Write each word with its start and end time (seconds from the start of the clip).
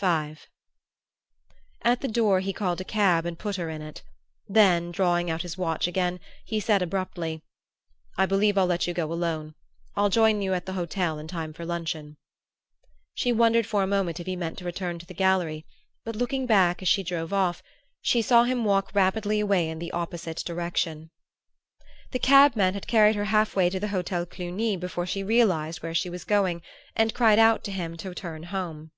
V 0.00 0.04
At 1.82 2.00
the 2.00 2.08
door 2.08 2.40
he 2.40 2.52
called 2.52 2.80
a 2.80 2.84
cab 2.84 3.24
and 3.24 3.38
put 3.38 3.54
her 3.54 3.70
in 3.70 3.82
it; 3.82 4.02
then, 4.48 4.90
drawing 4.90 5.30
out 5.30 5.42
his 5.42 5.56
watch 5.56 5.86
again, 5.86 6.18
he 6.44 6.58
said 6.58 6.82
abruptly: 6.82 7.40
"I 8.18 8.26
believe 8.26 8.58
I'll 8.58 8.66
let 8.66 8.88
you 8.88 8.92
go 8.94 9.12
alone. 9.12 9.54
I'll 9.94 10.08
join 10.08 10.42
you 10.42 10.54
at 10.54 10.66
the 10.66 10.72
hotel 10.72 11.20
in 11.20 11.28
time 11.28 11.52
for 11.52 11.64
luncheon." 11.64 12.16
She 13.14 13.30
wondered 13.30 13.64
for 13.64 13.84
a 13.84 13.86
moment 13.86 14.18
if 14.18 14.26
he 14.26 14.34
meant 14.34 14.58
to 14.58 14.64
return 14.64 14.98
to 14.98 15.06
the 15.06 15.14
gallery; 15.14 15.64
but, 16.04 16.16
looking 16.16 16.46
back 16.46 16.82
as 16.82 16.88
she 16.88 17.04
drove 17.04 17.32
off, 17.32 17.62
she 18.02 18.22
saw 18.22 18.42
him 18.42 18.64
walk 18.64 18.90
rapidly 18.92 19.38
away 19.38 19.68
in 19.68 19.78
the 19.78 19.92
opposite 19.92 20.38
direction. 20.38 21.12
The 22.10 22.18
cabman 22.18 22.74
had 22.74 22.88
carried 22.88 23.14
her 23.14 23.26
half 23.26 23.54
way 23.54 23.70
to 23.70 23.78
the 23.78 23.86
Hotel 23.94 24.26
Cluny 24.26 24.76
before 24.76 25.06
she 25.06 25.22
realized 25.22 25.80
where 25.80 25.94
she 25.94 26.10
was 26.10 26.24
going, 26.24 26.60
and 26.96 27.14
cried 27.14 27.38
out 27.38 27.62
to 27.62 27.70
him 27.70 27.96
to 27.98 28.12
turn 28.16 28.42
home. 28.42 28.90